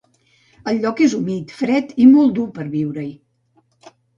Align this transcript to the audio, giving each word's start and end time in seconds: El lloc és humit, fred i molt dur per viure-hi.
El 0.71 0.79
lloc 0.85 1.01
és 1.09 1.13
humit, 1.17 1.53
fred 1.59 1.93
i 2.07 2.09
molt 2.17 2.35
dur 2.41 2.49
per 2.59 2.67
viure-hi. 2.73 3.09